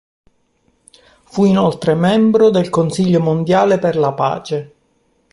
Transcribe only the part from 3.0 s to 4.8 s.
Mondiale per la Pace.